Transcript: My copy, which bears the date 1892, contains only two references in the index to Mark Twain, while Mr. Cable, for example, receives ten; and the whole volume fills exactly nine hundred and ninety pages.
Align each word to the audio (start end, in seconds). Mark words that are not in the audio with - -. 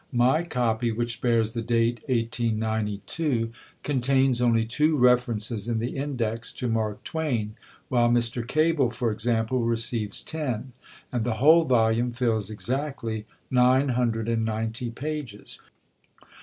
My 0.13 0.41
copy, 0.41 0.91
which 0.91 1.21
bears 1.21 1.53
the 1.53 1.61
date 1.61 1.99
1892, 2.07 3.51
contains 3.83 4.41
only 4.41 4.63
two 4.63 4.97
references 4.97 5.67
in 5.69 5.77
the 5.77 5.95
index 5.95 6.51
to 6.53 6.67
Mark 6.67 7.03
Twain, 7.03 7.55
while 7.87 8.09
Mr. 8.09 8.41
Cable, 8.47 8.89
for 8.89 9.11
example, 9.11 9.59
receives 9.61 10.23
ten; 10.23 10.71
and 11.11 11.23
the 11.23 11.35
whole 11.35 11.65
volume 11.65 12.11
fills 12.13 12.49
exactly 12.49 13.27
nine 13.51 13.89
hundred 13.89 14.27
and 14.27 14.43
ninety 14.43 14.89
pages. 14.89 15.61